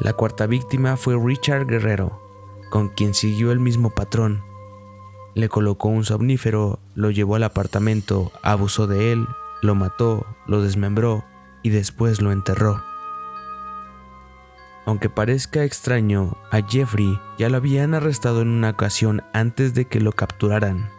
La 0.00 0.12
cuarta 0.12 0.46
víctima 0.46 0.96
fue 0.96 1.18
Richard 1.20 1.66
Guerrero, 1.66 2.22
con 2.70 2.88
quien 2.88 3.14
siguió 3.14 3.50
el 3.50 3.58
mismo 3.58 3.90
patrón. 3.90 4.44
Le 5.34 5.48
colocó 5.48 5.88
un 5.88 6.04
somnífero, 6.04 6.78
lo 6.94 7.10
llevó 7.10 7.34
al 7.34 7.42
apartamento, 7.42 8.30
abusó 8.42 8.86
de 8.86 9.10
él, 9.12 9.26
lo 9.60 9.74
mató, 9.74 10.24
lo 10.46 10.62
desmembró 10.62 11.24
y 11.64 11.70
después 11.70 12.20
lo 12.20 12.30
enterró. 12.30 12.82
Aunque 14.86 15.10
parezca 15.10 15.64
extraño, 15.64 16.36
a 16.52 16.62
Jeffrey 16.62 17.20
ya 17.36 17.48
lo 17.48 17.56
habían 17.56 17.92
arrestado 17.92 18.40
en 18.40 18.48
una 18.48 18.70
ocasión 18.70 19.22
antes 19.32 19.74
de 19.74 19.86
que 19.86 20.00
lo 20.00 20.12
capturaran. 20.12 20.90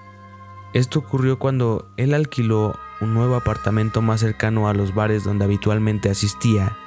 Esto 0.74 1.00
ocurrió 1.00 1.40
cuando 1.40 1.90
él 1.98 2.14
alquiló 2.14 2.78
un 3.02 3.14
nuevo 3.14 3.36
apartamento 3.36 4.02
más 4.02 4.20
cercano 4.20 4.68
a 4.68 4.74
los 4.74 4.94
bares 4.94 5.24
donde 5.24 5.46
habitualmente 5.46 6.10
asistía. 6.10 6.78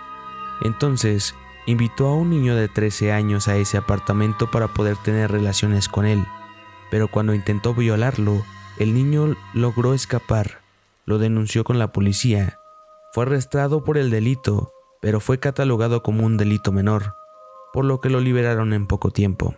Entonces, 0.61 1.35
invitó 1.67 2.09
a 2.09 2.15
un 2.15 2.31
niño 2.31 2.57
de 2.57 2.69
13 2.69 3.13
años 3.13 3.49
a 3.49 3.57
ese 3.57 3.77
apartamento 3.77 4.51
para 4.51 4.69
poder 4.69 4.97
tener 4.97 5.31
relaciones 5.31 5.89
con 5.89 6.07
él, 6.07 6.27
pero 6.91 7.09
cuando 7.09 7.35
intentó 7.35 7.75
violarlo, 7.75 8.43
el 8.79 8.95
niño 8.95 9.37
logró 9.55 9.95
escapar, 9.95 10.61
lo 11.05 11.19
denunció 11.19 11.65
con 11.65 11.79
la 11.79 11.93
policía, 11.93 12.59
fue 13.13 13.25
arrestado 13.25 13.85
por 13.85 13.99
el 13.99 14.11
delito, 14.11 14.73
pero 15.01 15.21
fue 15.21 15.39
catalogado 15.39 16.03
como 16.03 16.25
un 16.25 16.37
delito 16.37 16.73
menor, 16.73 17.15
por 17.73 17.85
lo 17.85 18.01
que 18.01 18.11
lo 18.11 18.21
liberaron 18.21 18.73
en 18.73 18.87
poco 18.87 19.11
tiempo. 19.11 19.55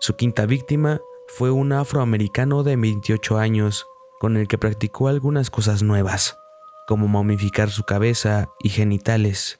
Su 0.00 0.16
quinta 0.16 0.46
víctima 0.46 1.00
fue 1.28 1.50
un 1.50 1.72
afroamericano 1.72 2.62
de 2.62 2.76
28 2.76 3.38
años 3.38 3.86
con 4.18 4.36
el 4.36 4.48
que 4.48 4.58
practicó 4.58 5.08
algunas 5.08 5.50
cosas 5.50 5.82
nuevas, 5.82 6.38
como 6.86 7.06
momificar 7.06 7.70
su 7.70 7.84
cabeza 7.84 8.48
y 8.60 8.70
genitales, 8.70 9.57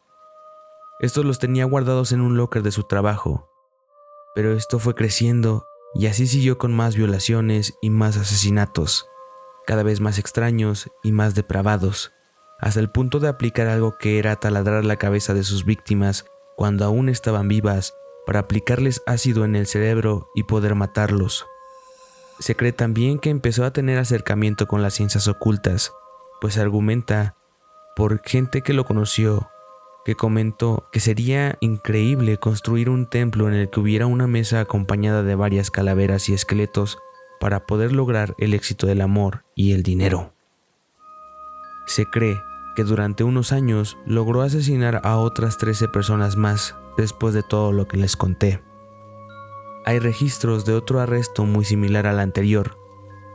estos 1.00 1.24
los 1.24 1.38
tenía 1.38 1.64
guardados 1.64 2.12
en 2.12 2.20
un 2.20 2.36
locker 2.36 2.62
de 2.62 2.72
su 2.72 2.82
trabajo. 2.84 3.50
Pero 4.34 4.52
esto 4.52 4.78
fue 4.78 4.94
creciendo 4.94 5.66
y 5.94 6.06
así 6.06 6.26
siguió 6.26 6.58
con 6.58 6.74
más 6.74 6.96
violaciones 6.96 7.74
y 7.80 7.90
más 7.90 8.16
asesinatos, 8.16 9.08
cada 9.66 9.82
vez 9.82 10.00
más 10.00 10.18
extraños 10.18 10.90
y 11.02 11.12
más 11.12 11.34
depravados, 11.34 12.12
hasta 12.58 12.80
el 12.80 12.90
punto 12.90 13.20
de 13.20 13.28
aplicar 13.28 13.68
algo 13.68 13.96
que 13.98 14.18
era 14.18 14.36
taladrar 14.36 14.84
la 14.84 14.96
cabeza 14.96 15.34
de 15.34 15.44
sus 15.44 15.64
víctimas 15.64 16.26
cuando 16.56 16.84
aún 16.84 17.08
estaban 17.08 17.48
vivas 17.48 17.94
para 18.26 18.40
aplicarles 18.40 19.02
ácido 19.06 19.44
en 19.44 19.56
el 19.56 19.66
cerebro 19.66 20.28
y 20.34 20.42
poder 20.42 20.74
matarlos. 20.74 21.46
Se 22.40 22.54
cree 22.56 22.72
también 22.72 23.18
que 23.18 23.30
empezó 23.30 23.64
a 23.64 23.72
tener 23.72 23.98
acercamiento 23.98 24.66
con 24.66 24.82
las 24.82 24.94
ciencias 24.94 25.28
ocultas, 25.28 25.92
pues 26.40 26.58
argumenta 26.58 27.36
por 27.96 28.20
gente 28.22 28.62
que 28.62 28.72
lo 28.72 28.84
conoció 28.84 29.48
que 30.08 30.14
comentó 30.14 30.88
que 30.90 31.00
sería 31.00 31.58
increíble 31.60 32.38
construir 32.38 32.88
un 32.88 33.04
templo 33.04 33.46
en 33.46 33.52
el 33.52 33.68
que 33.68 33.78
hubiera 33.78 34.06
una 34.06 34.26
mesa 34.26 34.58
acompañada 34.58 35.22
de 35.22 35.34
varias 35.34 35.70
calaveras 35.70 36.30
y 36.30 36.32
esqueletos 36.32 36.96
para 37.38 37.66
poder 37.66 37.92
lograr 37.92 38.34
el 38.38 38.54
éxito 38.54 38.86
del 38.86 39.02
amor 39.02 39.44
y 39.54 39.72
el 39.72 39.82
dinero. 39.82 40.32
Se 41.86 42.06
cree 42.06 42.40
que 42.74 42.84
durante 42.84 43.22
unos 43.22 43.52
años 43.52 43.98
logró 44.06 44.40
asesinar 44.40 45.02
a 45.04 45.18
otras 45.18 45.58
13 45.58 45.88
personas 45.88 46.36
más 46.36 46.74
después 46.96 47.34
de 47.34 47.42
todo 47.42 47.72
lo 47.72 47.86
que 47.86 47.98
les 47.98 48.16
conté. 48.16 48.62
Hay 49.84 49.98
registros 49.98 50.64
de 50.64 50.72
otro 50.72 51.00
arresto 51.00 51.44
muy 51.44 51.66
similar 51.66 52.06
al 52.06 52.20
anterior, 52.20 52.78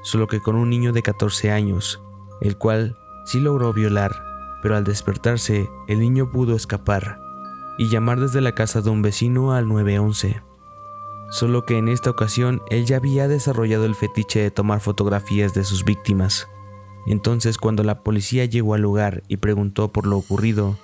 solo 0.02 0.26
que 0.26 0.40
con 0.40 0.56
un 0.56 0.72
niño 0.72 0.92
de 0.92 1.04
14 1.04 1.52
años, 1.52 2.02
el 2.42 2.58
cual 2.58 2.98
sí 3.26 3.40
logró 3.40 3.74
violar 3.74 4.23
pero 4.64 4.78
al 4.78 4.86
despertarse 4.86 5.70
el 5.88 6.00
niño 6.00 6.32
pudo 6.32 6.56
escapar 6.56 7.20
y 7.78 7.90
llamar 7.90 8.22
desde 8.22 8.40
la 8.40 8.56
casa 8.56 8.82
de 8.82 8.90
un 8.90 9.02
vecino 9.02 9.52
al 9.54 9.68
911. 9.68 10.42
Solo 11.30 11.66
que 11.66 11.78
en 11.78 11.90
esta 11.90 12.10
ocasión 12.10 12.62
él 12.70 12.86
ya 12.86 12.98
había 12.98 13.28
desarrollado 13.28 13.86
el 13.86 13.94
fetiche 13.94 14.40
de 14.40 14.52
tomar 14.52 14.80
fotografías 14.80 15.54
de 15.54 15.66
sus 15.66 15.84
víctimas. 15.84 16.48
Entonces 17.06 17.58
cuando 17.58 17.84
la 17.84 18.04
policía 18.04 18.46
llegó 18.46 18.74
al 18.74 18.82
lugar 18.82 19.24
y 19.28 19.38
preguntó 19.38 19.92
por 19.92 20.08
lo 20.08 20.18
ocurrido, 20.18 20.78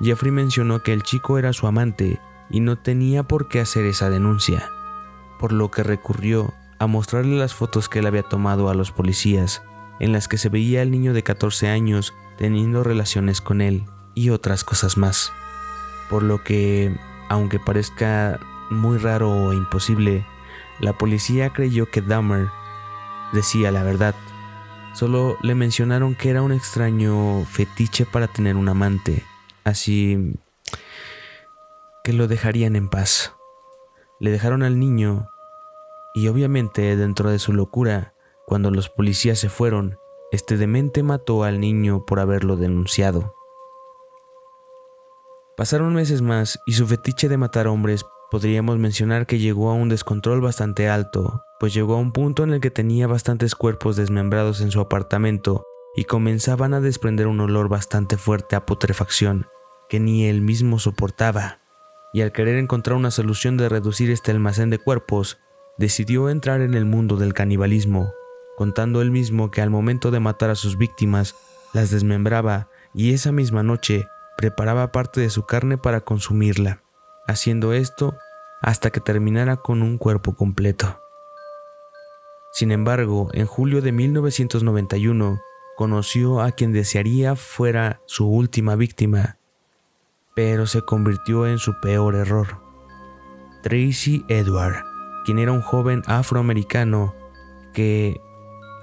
Jeffrey 0.00 0.30
mencionó 0.30 0.82
que 0.84 0.92
el 0.92 1.02
chico 1.02 1.36
era 1.36 1.52
su 1.52 1.66
amante 1.66 2.20
y 2.50 2.60
no 2.60 2.76
tenía 2.76 3.24
por 3.24 3.48
qué 3.48 3.60
hacer 3.60 3.84
esa 3.84 4.10
denuncia, 4.10 4.70
por 5.40 5.52
lo 5.52 5.72
que 5.72 5.82
recurrió 5.82 6.54
a 6.78 6.86
mostrarle 6.86 7.36
las 7.36 7.54
fotos 7.54 7.88
que 7.88 7.98
él 7.98 8.06
había 8.06 8.22
tomado 8.22 8.68
a 8.68 8.74
los 8.74 8.92
policías, 8.92 9.62
en 10.00 10.12
las 10.12 10.28
que 10.28 10.38
se 10.38 10.48
veía 10.48 10.82
al 10.82 10.90
niño 10.90 11.12
de 11.12 11.22
14 11.22 11.68
años 11.68 12.14
teniendo 12.36 12.82
relaciones 12.82 13.40
con 13.40 13.60
él 13.60 13.84
y 14.14 14.30
otras 14.30 14.64
cosas 14.64 14.96
más. 14.96 15.32
Por 16.10 16.22
lo 16.22 16.42
que, 16.42 16.96
aunque 17.28 17.58
parezca 17.58 18.38
muy 18.70 18.98
raro 18.98 19.30
o 19.30 19.52
imposible, 19.52 20.26
la 20.80 20.92
policía 20.92 21.50
creyó 21.50 21.90
que 21.90 22.02
Dahmer 22.02 22.48
decía 23.32 23.70
la 23.70 23.82
verdad. 23.82 24.14
Solo 24.94 25.36
le 25.42 25.54
mencionaron 25.54 26.14
que 26.14 26.30
era 26.30 26.42
un 26.42 26.52
extraño 26.52 27.44
fetiche 27.44 28.06
para 28.06 28.28
tener 28.28 28.56
un 28.56 28.68
amante, 28.68 29.24
así 29.64 30.34
que 32.04 32.12
lo 32.12 32.28
dejarían 32.28 32.76
en 32.76 32.88
paz. 32.88 33.34
Le 34.20 34.30
dejaron 34.30 34.62
al 34.62 34.78
niño 34.78 35.28
y 36.14 36.28
obviamente 36.28 36.96
dentro 36.96 37.30
de 37.30 37.40
su 37.40 37.52
locura, 37.52 38.13
cuando 38.46 38.70
los 38.70 38.88
policías 38.88 39.38
se 39.38 39.48
fueron, 39.48 39.98
este 40.32 40.56
demente 40.56 41.02
mató 41.02 41.44
al 41.44 41.60
niño 41.60 42.04
por 42.04 42.20
haberlo 42.20 42.56
denunciado. 42.56 43.34
Pasaron 45.56 45.94
meses 45.94 46.22
más 46.22 46.58
y 46.66 46.72
su 46.72 46.86
fetiche 46.86 47.28
de 47.28 47.36
matar 47.36 47.68
hombres 47.68 48.04
podríamos 48.30 48.78
mencionar 48.78 49.26
que 49.26 49.38
llegó 49.38 49.70
a 49.70 49.74
un 49.74 49.88
descontrol 49.88 50.40
bastante 50.40 50.88
alto, 50.88 51.42
pues 51.60 51.72
llegó 51.72 51.94
a 51.94 51.98
un 51.98 52.10
punto 52.10 52.42
en 52.42 52.52
el 52.52 52.60
que 52.60 52.72
tenía 52.72 53.06
bastantes 53.06 53.54
cuerpos 53.54 53.94
desmembrados 53.94 54.60
en 54.60 54.72
su 54.72 54.80
apartamento 54.80 55.64
y 55.94 56.04
comenzaban 56.04 56.74
a 56.74 56.80
desprender 56.80 57.28
un 57.28 57.38
olor 57.38 57.68
bastante 57.68 58.16
fuerte 58.16 58.56
a 58.56 58.66
putrefacción 58.66 59.46
que 59.88 60.00
ni 60.00 60.26
él 60.26 60.40
mismo 60.40 60.80
soportaba. 60.80 61.60
Y 62.12 62.22
al 62.22 62.32
querer 62.32 62.56
encontrar 62.56 62.96
una 62.96 63.12
solución 63.12 63.56
de 63.56 63.68
reducir 63.68 64.10
este 64.10 64.32
almacén 64.32 64.70
de 64.70 64.78
cuerpos, 64.78 65.38
decidió 65.78 66.28
entrar 66.28 66.60
en 66.60 66.74
el 66.74 66.84
mundo 66.84 67.16
del 67.16 67.34
canibalismo, 67.34 68.12
contando 68.56 69.02
él 69.02 69.10
mismo 69.10 69.50
que 69.50 69.60
al 69.60 69.70
momento 69.70 70.10
de 70.10 70.20
matar 70.20 70.50
a 70.50 70.54
sus 70.54 70.78
víctimas 70.78 71.34
las 71.72 71.90
desmembraba 71.90 72.68
y 72.94 73.12
esa 73.12 73.32
misma 73.32 73.62
noche 73.62 74.06
preparaba 74.36 74.92
parte 74.92 75.20
de 75.20 75.30
su 75.30 75.44
carne 75.44 75.78
para 75.78 76.02
consumirla, 76.02 76.82
haciendo 77.26 77.72
esto 77.72 78.16
hasta 78.62 78.90
que 78.90 79.00
terminara 79.00 79.56
con 79.56 79.82
un 79.82 79.98
cuerpo 79.98 80.34
completo. 80.34 81.00
Sin 82.52 82.70
embargo, 82.70 83.28
en 83.32 83.46
julio 83.46 83.82
de 83.82 83.92
1991 83.92 85.40
conoció 85.76 86.40
a 86.40 86.52
quien 86.52 86.72
desearía 86.72 87.34
fuera 87.34 88.00
su 88.06 88.28
última 88.28 88.76
víctima, 88.76 89.38
pero 90.34 90.66
se 90.66 90.82
convirtió 90.82 91.46
en 91.46 91.58
su 91.58 91.80
peor 91.80 92.14
error. 92.14 92.60
Tracy 93.62 94.24
Edward, 94.28 94.84
quien 95.24 95.38
era 95.38 95.52
un 95.52 95.62
joven 95.62 96.02
afroamericano 96.06 97.14
que 97.72 98.20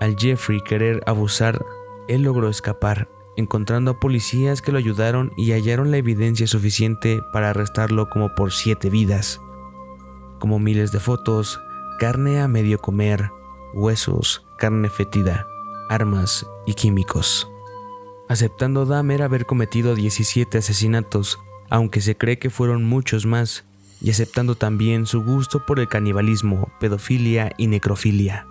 al 0.02 0.16
Jeffrey 0.18 0.60
querer 0.62 1.04
abusar, 1.06 1.64
él 2.08 2.24
logró 2.24 2.50
escapar, 2.50 3.08
encontrando 3.38 3.92
a 3.92 4.00
policías 4.00 4.62
que 4.64 4.72
lo 4.72 4.80
ayudaron 4.80 5.32
y 5.38 5.52
hallaron 5.52 5.92
la 5.92 5.98
evidencia 5.98 6.48
suficiente 6.48 7.22
para 7.32 7.52
arrestarlo 7.52 8.10
como 8.10 8.34
por 8.34 8.52
siete 8.52 8.90
vidas, 8.90 9.40
como 10.40 10.58
miles 10.58 10.92
de 10.92 11.00
fotos, 11.00 11.62
carne 12.00 12.42
a 12.42 12.48
medio 12.48 12.80
comer, 12.80 13.30
huesos, 13.76 14.44
carne 14.58 14.90
fetida, 14.90 15.46
armas 15.88 16.48
y 16.66 16.74
químicos. 16.74 17.48
Aceptando 18.28 18.88
Dahmer 18.88 19.22
haber 19.22 19.46
cometido 19.46 19.94
17 19.94 20.58
asesinatos, 20.58 21.38
aunque 21.70 22.02
se 22.02 22.18
cree 22.18 22.40
que 22.40 22.50
fueron 22.50 22.84
muchos 22.84 23.28
más, 23.28 23.66
y 24.02 24.10
aceptando 24.10 24.56
también 24.56 25.06
su 25.06 25.24
gusto 25.24 25.64
por 25.64 25.80
el 25.80 25.88
canibalismo, 25.88 26.72
pedofilia 26.80 27.54
y 27.58 27.68
necrofilia. 27.68 28.48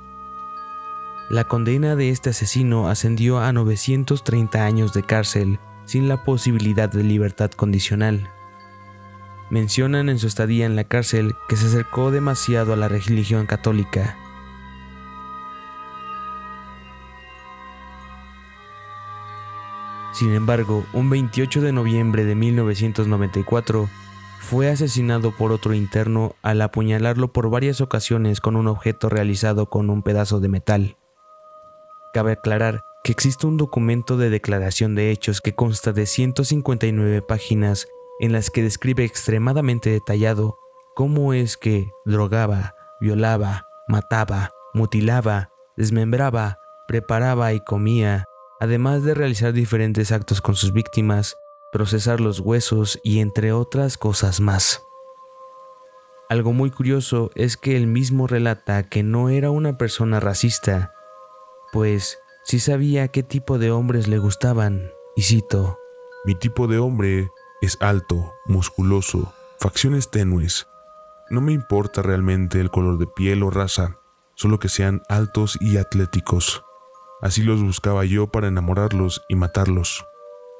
La 1.31 1.45
condena 1.45 1.95
de 1.95 2.11
este 2.11 2.31
asesino 2.31 2.89
ascendió 2.89 3.39
a 3.39 3.53
930 3.53 4.65
años 4.65 4.93
de 4.93 5.05
cárcel 5.05 5.61
sin 5.85 6.09
la 6.09 6.25
posibilidad 6.25 6.91
de 6.91 7.05
libertad 7.05 7.53
condicional. 7.53 8.29
Mencionan 9.49 10.09
en 10.09 10.19
su 10.19 10.27
estadía 10.27 10.67
en 10.67 10.75
la 10.75 10.83
cárcel 10.83 11.37
que 11.49 11.55
se 11.55 11.67
acercó 11.67 12.11
demasiado 12.11 12.73
a 12.73 12.77
la 12.77 12.89
religión 12.89 13.47
católica. 13.47 14.19
Sin 20.13 20.35
embargo, 20.35 20.85
un 20.93 21.11
28 21.11 21.61
de 21.61 21.71
noviembre 21.71 22.25
de 22.25 22.35
1994, 22.35 23.89
fue 24.41 24.69
asesinado 24.69 25.31
por 25.31 25.53
otro 25.53 25.75
interno 25.75 26.35
al 26.43 26.61
apuñalarlo 26.61 27.33
por 27.33 27.51
varias 27.51 27.81
ocasiones 27.81 28.41
con 28.41 28.57
un 28.57 28.67
objeto 28.67 29.09
realizado 29.09 29.71
con 29.71 29.91
un 29.91 30.03
pedazo 30.03 30.41
de 30.41 30.49
metal. 30.49 30.97
Cabe 32.13 32.33
aclarar 32.33 32.83
que 33.05 33.13
existe 33.13 33.47
un 33.47 33.57
documento 33.57 34.17
de 34.17 34.31
declaración 34.31 34.95
de 34.95 35.11
hechos 35.11 35.41
que 35.41 35.55
consta 35.55 35.93
de 35.93 36.07
159 36.07 37.23
páginas 37.23 37.87
en 38.19 38.33
las 38.33 38.51
que 38.51 38.63
describe 38.63 39.05
extremadamente 39.05 39.91
detallado 39.91 40.59
cómo 40.95 41.33
es 41.33 41.57
que 41.57 41.93
drogaba, 42.05 42.75
violaba, 43.01 43.67
mataba, 43.89 44.51
mutilaba, 44.75 45.51
desmembraba, 45.77 46.59
preparaba 46.89 47.53
y 47.55 47.61
comía, 47.61 48.25
además 48.61 49.05
de 49.05 49.15
realizar 49.15 49.53
diferentes 49.53 50.13
actos 50.13 50.41
con 50.41 50.57
sus 50.57 50.73
víctimas, 50.73 51.37
procesar 51.73 52.21
los 52.21 52.41
huesos 52.41 53.01
y 53.05 53.21
entre 53.21 53.53
otras 53.53 53.97
cosas 53.97 54.41
más. 54.41 54.83
Algo 56.29 56.53
muy 56.53 56.71
curioso 56.71 57.31
es 57.35 57.57
que 57.57 57.77
él 57.77 57.87
mismo 57.87 58.27
relata 58.27 58.89
que 58.89 59.03
no 59.03 59.31
era 59.31 59.51
una 59.51 59.79
persona 59.79 60.21
racista, 60.21 60.93
pues 61.73 62.19
sí 62.45 62.59
sabía 62.59 63.09
qué 63.09 63.23
tipo 63.23 63.59
de 63.59 63.71
hombres 63.71 64.09
le 64.09 64.19
gustaban, 64.19 64.91
y 65.17 65.23
cito, 65.23 65.79
Mi 66.25 66.35
tipo 66.35 66.67
de 66.67 66.79
hombre 66.79 67.29
es 67.61 67.77
alto, 67.81 68.33
musculoso, 68.47 69.33
facciones 69.59 70.11
tenues. 70.11 70.67
No 71.31 71.41
me 71.41 71.53
importa 71.53 72.03
realmente 72.03 72.61
el 72.61 72.71
color 72.71 72.99
de 72.99 73.07
piel 73.07 73.43
o 73.43 73.51
raza, 73.51 73.99
solo 74.35 74.59
que 74.59 74.69
sean 74.69 75.03
altos 75.09 75.57
y 75.61 75.77
atléticos. 75.77 76.65
Así 77.21 77.43
los 77.43 77.63
buscaba 77.63 78.05
yo 78.05 78.29
para 78.29 78.49
enamorarlos 78.49 79.23
y 79.29 79.37
matarlos, 79.37 80.05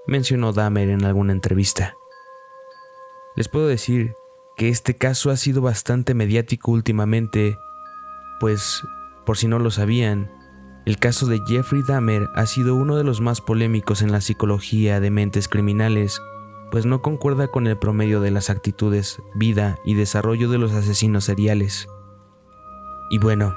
mencionó 0.07 0.53
Dahmer 0.53 0.91
en 0.91 1.05
alguna 1.05 1.33
entrevista. 1.33 1.95
Les 3.37 3.49
puedo 3.49 3.67
decir 3.67 4.15
que 4.57 4.69
este 4.69 4.97
caso 4.97 5.31
ha 5.31 5.37
sido 5.37 5.63
bastante 5.63 6.15
mediático 6.15 6.73
últimamente, 6.73 7.57
pues, 8.41 8.83
por 9.25 9.39
si 9.39 9.47
no 9.49 9.59
lo 9.59 9.71
sabían, 9.71 10.31
el 10.91 10.99
caso 10.99 11.27
de 11.27 11.41
Jeffrey 11.47 11.83
Dahmer 11.87 12.29
ha 12.35 12.47
sido 12.47 12.75
uno 12.75 12.97
de 12.97 13.05
los 13.05 13.21
más 13.21 13.41
polémicos 13.41 14.03
en 14.03 14.11
la 14.11 14.21
psicología 14.21 14.99
de 14.99 15.13
mentes 15.13 15.47
criminales, 15.47 16.21
pues 16.73 16.85
no 16.85 17.01
concuerda 17.01 17.47
con 17.47 17.69
el 17.69 17.79
promedio 17.79 18.21
de 18.21 18.33
las 18.33 18.51
actitudes, 18.51 19.23
vida 19.37 19.79
y 19.85 19.95
desarrollo 19.95 20.51
de 20.51 20.59
los 20.59 20.73
asesinos 20.73 21.23
seriales. 21.23 21.87
Y 23.09 23.19
bueno, 23.19 23.57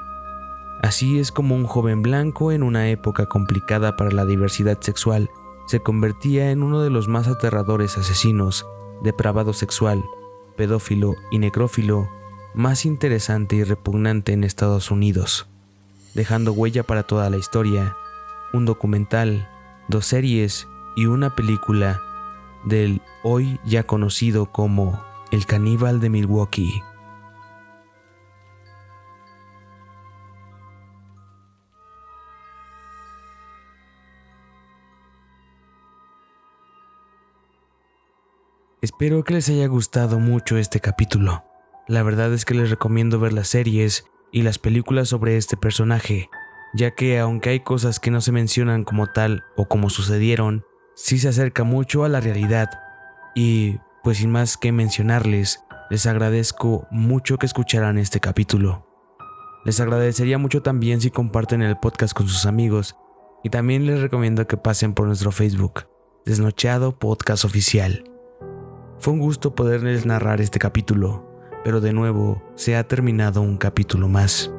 así 0.80 1.18
es 1.18 1.32
como 1.32 1.56
un 1.56 1.66
joven 1.66 2.02
blanco 2.02 2.52
en 2.52 2.62
una 2.62 2.88
época 2.88 3.26
complicada 3.26 3.96
para 3.96 4.12
la 4.12 4.24
diversidad 4.24 4.80
sexual 4.80 5.28
se 5.66 5.80
convertía 5.80 6.52
en 6.52 6.62
uno 6.62 6.82
de 6.82 6.90
los 6.90 7.08
más 7.08 7.26
aterradores 7.26 7.98
asesinos, 7.98 8.64
depravado 9.02 9.54
sexual, 9.54 10.04
pedófilo 10.56 11.16
y 11.32 11.40
necrófilo 11.40 12.08
más 12.54 12.86
interesante 12.86 13.56
y 13.56 13.64
repugnante 13.64 14.34
en 14.34 14.44
Estados 14.44 14.92
Unidos 14.92 15.48
dejando 16.14 16.52
huella 16.52 16.82
para 16.84 17.02
toda 17.02 17.28
la 17.28 17.36
historia, 17.36 17.96
un 18.52 18.64
documental, 18.64 19.48
dos 19.88 20.06
series 20.06 20.68
y 20.96 21.06
una 21.06 21.34
película 21.34 22.00
del 22.64 23.02
hoy 23.22 23.60
ya 23.64 23.82
conocido 23.82 24.46
como 24.46 25.04
El 25.30 25.46
caníbal 25.46 26.00
de 26.00 26.10
Milwaukee. 26.10 26.82
Espero 38.80 39.24
que 39.24 39.32
les 39.32 39.48
haya 39.48 39.66
gustado 39.66 40.18
mucho 40.20 40.58
este 40.58 40.78
capítulo. 40.78 41.42
La 41.88 42.02
verdad 42.02 42.32
es 42.34 42.44
que 42.44 42.54
les 42.54 42.68
recomiendo 42.68 43.18
ver 43.18 43.32
las 43.32 43.48
series 43.48 44.04
y 44.34 44.42
las 44.42 44.58
películas 44.58 45.10
sobre 45.10 45.36
este 45.36 45.56
personaje, 45.56 46.28
ya 46.74 46.90
que 46.90 47.20
aunque 47.20 47.50
hay 47.50 47.60
cosas 47.60 48.00
que 48.00 48.10
no 48.10 48.20
se 48.20 48.32
mencionan 48.32 48.82
como 48.82 49.06
tal 49.06 49.44
o 49.56 49.68
como 49.68 49.90
sucedieron, 49.90 50.64
sí 50.96 51.18
se 51.18 51.28
acerca 51.28 51.62
mucho 51.62 52.04
a 52.04 52.08
la 52.08 52.18
realidad. 52.18 52.68
Y 53.36 53.78
pues 54.02 54.18
sin 54.18 54.32
más 54.32 54.56
que 54.56 54.72
mencionarles, 54.72 55.60
les 55.88 56.06
agradezco 56.06 56.88
mucho 56.90 57.38
que 57.38 57.46
escucharan 57.46 57.96
este 57.96 58.18
capítulo. 58.18 58.88
Les 59.64 59.78
agradecería 59.78 60.36
mucho 60.36 60.62
también 60.62 61.00
si 61.00 61.12
comparten 61.12 61.62
el 61.62 61.76
podcast 61.76 62.12
con 62.12 62.26
sus 62.26 62.44
amigos 62.44 62.96
y 63.44 63.50
también 63.50 63.86
les 63.86 64.00
recomiendo 64.00 64.48
que 64.48 64.56
pasen 64.56 64.94
por 64.94 65.06
nuestro 65.06 65.30
Facebook, 65.30 65.86
Desnocheado 66.26 66.98
Podcast 66.98 67.44
Oficial. 67.44 68.02
Fue 68.98 69.12
un 69.12 69.20
gusto 69.20 69.54
poderles 69.54 70.06
narrar 70.06 70.40
este 70.40 70.58
capítulo 70.58 71.33
pero 71.64 71.80
de 71.80 71.92
nuevo 71.92 72.42
se 72.54 72.76
ha 72.76 72.86
terminado 72.86 73.40
un 73.40 73.56
capítulo 73.56 74.08
más. 74.08 74.52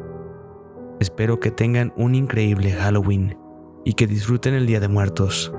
Espero 1.00 1.40
que 1.40 1.52
tengan 1.52 1.94
un 1.96 2.16
increíble 2.16 2.72
Halloween 2.72 3.38
y 3.86 3.94
que 3.94 4.08
disfruten 4.08 4.56
el 4.56 4.66
Día 4.66 4.80
de 4.80 4.88
Muertos. 4.88 5.54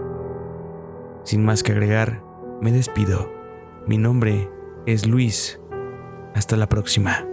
Sin 1.22 1.44
más 1.44 1.62
que 1.62 1.72
agregar, 1.72 2.22
me 2.60 2.72
despido. 2.72 3.30
Mi 3.86 3.98
nombre 3.98 4.50
es 4.86 5.06
Luis. 5.06 5.60
Hasta 6.34 6.56
la 6.56 6.68
próxima. 6.68 7.26